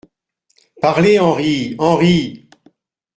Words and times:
Parlez, 0.81 1.19
Henri! 1.19 1.75
HENRI. 1.77 2.49